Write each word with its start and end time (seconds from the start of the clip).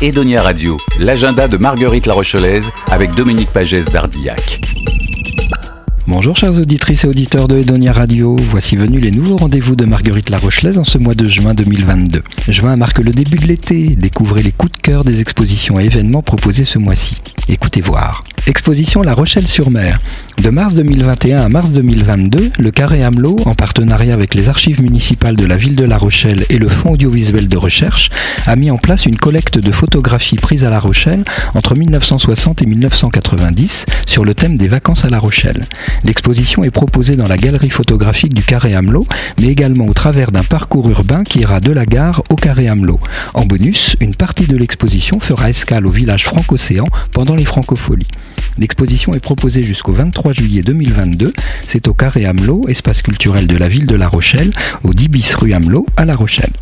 Edonia 0.00 0.42
Radio, 0.42 0.76
l'agenda 0.98 1.48
de 1.48 1.56
Marguerite 1.56 2.06
La 2.06 2.14
Rochelaise 2.14 2.70
avec 2.90 3.14
Dominique 3.14 3.50
Pagès 3.50 3.86
d'Ardillac. 3.90 4.60
Bonjour 6.06 6.36
chers 6.36 6.58
auditrices 6.58 7.04
et 7.04 7.08
auditeurs 7.08 7.48
de 7.48 7.58
Edonia 7.58 7.92
Radio, 7.92 8.36
voici 8.36 8.76
venus 8.76 9.02
les 9.02 9.10
nouveaux 9.10 9.36
rendez-vous 9.36 9.76
de 9.76 9.84
Marguerite 9.84 10.30
La 10.30 10.38
Rochelaise 10.38 10.78
en 10.78 10.84
ce 10.84 10.96
mois 10.96 11.14
de 11.14 11.26
juin 11.26 11.52
2022. 11.54 12.22
Juin 12.48 12.76
marque 12.76 13.00
le 13.00 13.12
début 13.12 13.36
de 13.36 13.46
l'été, 13.46 13.96
découvrez 13.96 14.42
les 14.42 14.52
coups 14.52 14.72
de 14.72 14.78
cœur 14.78 15.04
des 15.04 15.20
expositions 15.20 15.78
et 15.78 15.84
événements 15.84 16.22
proposés 16.22 16.64
ce 16.64 16.78
mois-ci. 16.78 17.16
Écoutez 17.48 17.80
voir. 17.80 18.24
Exposition 18.48 19.02
La 19.02 19.12
Rochelle-sur-Mer. 19.12 19.98
De 20.42 20.48
mars 20.48 20.74
2021 20.74 21.36
à 21.36 21.48
mars 21.50 21.70
2022, 21.72 22.52
le 22.58 22.70
Carré 22.70 23.04
Hamelot, 23.04 23.36
en 23.44 23.54
partenariat 23.54 24.14
avec 24.14 24.34
les 24.34 24.48
archives 24.48 24.80
municipales 24.80 25.36
de 25.36 25.44
la 25.44 25.58
ville 25.58 25.76
de 25.76 25.84
La 25.84 25.98
Rochelle 25.98 26.46
et 26.48 26.56
le 26.56 26.70
Fonds 26.70 26.92
audiovisuel 26.92 27.48
de 27.48 27.56
recherche, 27.58 28.08
a 28.46 28.56
mis 28.56 28.70
en 28.70 28.78
place 28.78 29.04
une 29.04 29.18
collecte 29.18 29.58
de 29.58 29.70
photographies 29.70 30.36
prises 30.36 30.64
à 30.64 30.70
La 30.70 30.78
Rochelle 30.78 31.24
entre 31.54 31.76
1960 31.76 32.62
et 32.62 32.66
1990 32.66 33.84
sur 34.06 34.24
le 34.24 34.34
thème 34.34 34.56
des 34.56 34.68
vacances 34.68 35.04
à 35.04 35.10
La 35.10 35.18
Rochelle. 35.18 35.66
L'exposition 36.04 36.64
est 36.64 36.70
proposée 36.70 37.16
dans 37.16 37.28
la 37.28 37.36
galerie 37.36 37.68
photographique 37.68 38.32
du 38.32 38.42
Carré 38.42 38.74
Hamelot, 38.74 39.06
mais 39.42 39.48
également 39.48 39.86
au 39.86 39.92
travers 39.92 40.32
d'un 40.32 40.44
parcours 40.44 40.88
urbain 40.88 41.22
qui 41.22 41.40
ira 41.40 41.60
de 41.60 41.72
la 41.72 41.84
gare 41.84 42.22
au 42.30 42.36
Carré 42.36 42.66
Hamelot. 42.68 42.98
En 43.34 43.44
bonus, 43.44 43.96
une 44.00 44.14
partie 44.14 44.46
de 44.46 44.56
l'exposition 44.56 45.20
fera 45.20 45.50
escale 45.50 45.86
au 45.86 45.90
village 45.90 46.24
franco-océan 46.24 46.86
pendant 47.12 47.34
les 47.34 47.44
francopholies. 47.44 48.08
L'exposition 48.58 49.14
est 49.14 49.20
proposée 49.20 49.62
jusqu'au 49.62 49.92
23 49.92 50.32
juillet 50.32 50.62
2022. 50.62 51.32
C'est 51.64 51.88
au 51.88 51.94
Carré 51.94 52.26
Hamelot, 52.26 52.66
espace 52.68 53.02
culturel 53.02 53.46
de 53.46 53.56
la 53.56 53.68
ville 53.68 53.86
de 53.86 53.96
La 53.96 54.08
Rochelle, 54.08 54.52
au 54.84 54.94
10 54.94 55.08
bis 55.08 55.34
rue 55.34 55.52
Hamelot 55.52 55.86
à 55.96 56.04
La 56.04 56.16
Rochelle. 56.16 56.52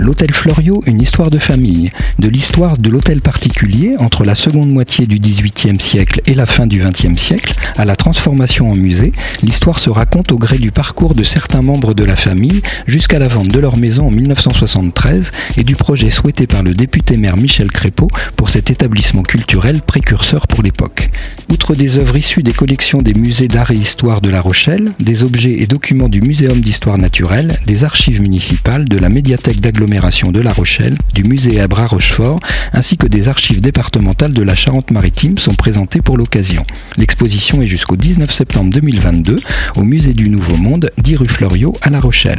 L'hôtel 0.00 0.32
Florio, 0.32 0.80
une 0.86 1.02
histoire 1.02 1.28
de 1.28 1.36
famille, 1.36 1.92
de 2.18 2.28
l'histoire 2.28 2.78
de 2.78 2.88
l'hôtel 2.88 3.20
particulier 3.20 3.96
entre 3.98 4.24
la 4.24 4.34
seconde 4.34 4.70
moitié 4.70 5.06
du 5.06 5.18
XVIIIe 5.18 5.78
siècle 5.78 6.22
et 6.24 6.32
la 6.32 6.46
fin 6.46 6.66
du 6.66 6.82
XXe 6.82 7.20
siècle, 7.20 7.52
à 7.76 7.84
la 7.84 7.96
transformation 7.96 8.70
en 8.70 8.76
musée, 8.76 9.12
l'histoire 9.42 9.78
se 9.78 9.90
raconte 9.90 10.32
au 10.32 10.38
gré 10.38 10.56
du 10.56 10.70
parcours 10.70 11.14
de 11.14 11.22
certains 11.22 11.60
membres 11.60 11.92
de 11.92 12.02
la 12.02 12.16
famille 12.16 12.62
jusqu'à 12.86 13.18
la 13.18 13.28
vente 13.28 13.48
de 13.48 13.58
leur 13.58 13.76
maison 13.76 14.06
en 14.06 14.10
1973 14.10 15.32
et 15.58 15.64
du 15.64 15.76
projet 15.76 16.08
souhaité 16.08 16.46
par 16.46 16.62
le 16.62 16.72
député 16.72 17.18
maire 17.18 17.36
Michel 17.36 17.70
Crépeau 17.70 18.08
pour 18.36 18.48
cet 18.48 18.70
établissement 18.70 19.22
culturel 19.22 19.82
précurseur 19.82 20.46
pour 20.46 20.62
l'époque. 20.62 21.10
Outre 21.52 21.74
des 21.74 21.98
œuvres 21.98 22.16
issues 22.16 22.42
des 22.42 22.52
collections 22.52 23.02
des 23.02 23.12
musées 23.12 23.48
d'art 23.48 23.70
et 23.70 23.76
histoire 23.76 24.22
de 24.22 24.30
La 24.30 24.40
Rochelle, 24.40 24.92
des 24.98 25.24
objets 25.24 25.60
et 25.60 25.66
documents 25.66 26.08
du 26.08 26.22
Muséum 26.22 26.62
d'histoire 26.62 26.96
naturelle, 26.96 27.58
des 27.66 27.84
archives 27.84 28.22
municipales, 28.22 28.88
de 28.88 28.96
la 28.96 29.10
médiathèque 29.10 29.60
d'agglomération 29.60 29.89
de 29.90 30.40
La 30.40 30.52
Rochelle, 30.52 30.96
du 31.14 31.24
musée 31.24 31.60
à 31.60 31.66
Bras-Rochefort, 31.66 32.38
ainsi 32.72 32.96
que 32.96 33.08
des 33.08 33.26
archives 33.26 33.60
départementales 33.60 34.32
de 34.32 34.42
la 34.42 34.54
Charente-Maritime 34.54 35.36
sont 35.36 35.54
présentées 35.54 36.00
pour 36.00 36.16
l'occasion. 36.16 36.64
L'exposition 36.96 37.60
est 37.60 37.66
jusqu'au 37.66 37.96
19 37.96 38.30
septembre 38.30 38.72
2022 38.72 39.40
au 39.74 39.82
musée 39.82 40.14
du 40.14 40.28
Nouveau 40.28 40.56
Monde, 40.56 40.90
10 40.98 41.16
rue 41.16 41.28
Floriot 41.28 41.74
à 41.82 41.90
La 41.90 41.98
Rochelle. 41.98 42.38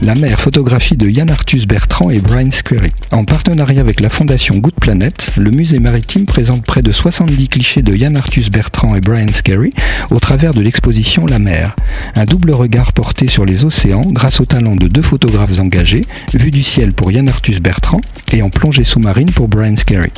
La 0.00 0.14
mer 0.14 0.40
photographie 0.40 0.96
de 0.96 1.08
Yann 1.08 1.28
Arthus 1.28 1.66
Bertrand 1.66 2.10
et 2.10 2.20
Brian 2.20 2.52
Squarey. 2.52 2.92
En 3.10 3.24
partenariat 3.24 3.80
avec 3.80 3.98
la 3.98 4.08
fondation 4.08 4.56
Good 4.56 4.74
Planet, 4.80 5.32
le 5.36 5.50
musée 5.50 5.80
maritime 5.80 6.24
présente 6.24 6.64
près 6.64 6.82
de 6.82 6.92
70 6.92 7.48
clichés 7.48 7.82
de 7.82 7.92
Yann 7.96 8.16
Arthus 8.16 8.48
Bertrand 8.48 8.94
et 8.94 9.00
Brian 9.00 9.32
Scarry 9.32 9.72
au 10.10 10.20
travers 10.20 10.54
de 10.54 10.60
l'exposition 10.60 11.26
La 11.26 11.40
mer. 11.40 11.74
Un 12.14 12.26
double 12.26 12.52
regard 12.52 12.92
porté 12.92 13.26
sur 13.26 13.44
les 13.44 13.64
océans 13.64 14.04
grâce 14.06 14.38
au 14.38 14.44
talent 14.44 14.76
de 14.76 14.86
deux 14.86 15.02
photographes 15.02 15.58
engagés, 15.58 16.04
vue 16.32 16.52
du 16.52 16.62
ciel 16.62 16.92
pour 16.92 17.10
Yann 17.10 17.28
Arthus 17.28 17.58
Bertrand 17.58 18.00
et 18.32 18.42
en 18.42 18.50
plongée 18.50 18.84
sous-marine 18.84 19.32
pour 19.32 19.48
Brian 19.48 19.76
Scarry. 19.76 20.12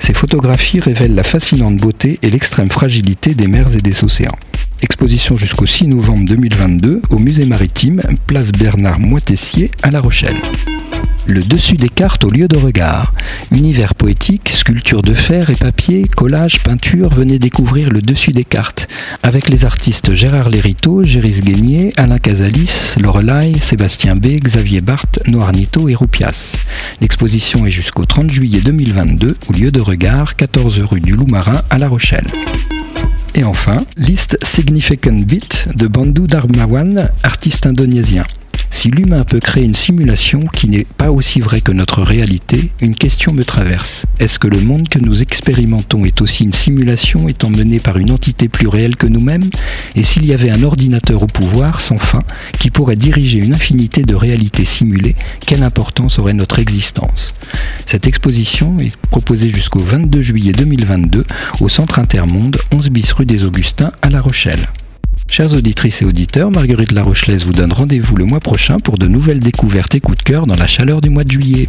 Ces 0.00 0.12
photographies 0.12 0.80
révèlent 0.80 1.14
la 1.14 1.24
fascinante 1.24 1.78
beauté 1.78 2.18
et 2.20 2.28
l'extrême 2.28 2.70
fragilité 2.70 3.34
des 3.34 3.46
mers 3.46 3.74
et 3.74 3.80
des 3.80 4.04
océans. 4.04 4.36
Exposition 4.84 5.38
jusqu'au 5.38 5.64
6 5.64 5.86
novembre 5.88 6.26
2022 6.26 7.00
au 7.08 7.18
musée 7.18 7.46
maritime, 7.46 8.02
place 8.26 8.52
Bernard 8.52 9.00
Moitessier 9.00 9.70
à 9.82 9.90
La 9.90 9.98
Rochelle. 9.98 10.36
Le 11.24 11.40
dessus 11.40 11.76
des 11.76 11.88
cartes 11.88 12.22
au 12.24 12.28
lieu 12.28 12.48
de 12.48 12.58
regard. 12.58 13.14
Univers 13.50 13.94
poétique, 13.94 14.50
sculpture 14.50 15.00
de 15.00 15.14
fer 15.14 15.48
et 15.48 15.54
papier, 15.54 16.04
collage, 16.14 16.62
peinture, 16.62 17.08
venez 17.08 17.38
découvrir 17.38 17.88
le 17.88 18.02
dessus 18.02 18.32
des 18.32 18.44
cartes. 18.44 18.86
Avec 19.22 19.48
les 19.48 19.64
artistes 19.64 20.12
Gérard 20.12 20.50
Lériteau, 20.50 21.02
Géris 21.02 21.40
Guénier, 21.40 21.94
Alain 21.96 22.18
Casalis, 22.18 22.96
Lorelai, 23.00 23.54
Sébastien 23.62 24.16
B, 24.16 24.38
Xavier 24.38 24.82
Barthes, 24.82 25.20
Noarnito 25.26 25.88
et 25.88 25.94
Roupias. 25.94 26.56
L'exposition 27.00 27.64
est 27.64 27.70
jusqu'au 27.70 28.04
30 28.04 28.30
juillet 28.30 28.60
2022 28.60 29.38
au 29.48 29.52
lieu 29.54 29.70
de 29.70 29.80
regard, 29.80 30.36
14 30.36 30.80
rue 30.80 31.00
du 31.00 31.14
Loup-Marin 31.14 31.62
à 31.70 31.78
La 31.78 31.88
Rochelle. 31.88 32.26
Et 33.36 33.42
enfin, 33.42 33.78
liste 33.96 34.38
Significant 34.44 35.12
Beat 35.26 35.68
de 35.74 35.88
Bandou 35.88 36.28
Darmawan, 36.28 37.10
artiste 37.24 37.66
indonésien. 37.66 38.24
Si 38.70 38.90
l'humain 38.90 39.24
peut 39.24 39.40
créer 39.40 39.64
une 39.64 39.74
simulation 39.74 40.46
qui 40.46 40.68
n'est 40.68 40.84
pas 40.84 41.10
aussi 41.10 41.40
vraie 41.40 41.60
que 41.60 41.72
notre 41.72 42.02
réalité, 42.02 42.70
une 42.80 42.96
question 42.96 43.32
me 43.32 43.44
traverse. 43.44 44.04
Est-ce 44.18 44.38
que 44.38 44.48
le 44.48 44.60
monde 44.60 44.88
que 44.88 44.98
nous 44.98 45.22
expérimentons 45.22 46.04
est 46.04 46.20
aussi 46.20 46.44
une 46.44 46.52
simulation 46.52 47.28
étant 47.28 47.50
menée 47.50 47.80
par 47.80 47.98
une 47.98 48.10
entité 48.10 48.48
plus 48.48 48.68
réelle 48.68 48.96
que 48.96 49.06
nous-mêmes? 49.06 49.48
Et 49.94 50.02
s'il 50.02 50.26
y 50.26 50.34
avait 50.34 50.50
un 50.50 50.62
ordinateur 50.62 51.22
au 51.22 51.26
pouvoir, 51.26 51.80
sans 51.80 51.98
fin, 51.98 52.22
qui 52.58 52.70
pourrait 52.70 52.96
diriger 52.96 53.38
une 53.38 53.54
infinité 53.54 54.02
de 54.02 54.14
réalités 54.14 54.64
simulées, 54.64 55.16
quelle 55.46 55.62
importance 55.62 56.18
aurait 56.18 56.34
notre 56.34 56.58
existence? 56.58 57.34
Cette 57.86 58.06
exposition 58.06 58.78
est 58.80 58.96
proposée 59.10 59.50
jusqu'au 59.50 59.80
22 59.80 60.20
juillet 60.20 60.52
2022 60.52 61.24
au 61.60 61.68
Centre 61.68 61.98
Intermonde, 61.98 62.58
11 62.72 62.90
bis 62.90 63.12
rue 63.12 63.26
des 63.26 63.44
Augustins 63.44 63.92
à 64.02 64.10
La 64.10 64.20
Rochelle. 64.20 64.68
Chers 65.28 65.52
auditrices 65.52 66.02
et 66.02 66.04
auditeurs, 66.04 66.50
Marguerite 66.50 66.92
Larochelaise 66.92 67.44
vous 67.44 67.52
donne 67.52 67.72
rendez-vous 67.72 68.16
le 68.16 68.24
mois 68.24 68.40
prochain 68.40 68.78
pour 68.78 68.98
de 68.98 69.08
nouvelles 69.08 69.40
découvertes 69.40 69.94
et 69.94 70.00
coups 70.00 70.18
de 70.18 70.22
cœur 70.22 70.46
dans 70.46 70.54
la 70.54 70.66
chaleur 70.66 71.00
du 71.00 71.10
mois 71.10 71.24
de 71.24 71.32
juillet. 71.32 71.68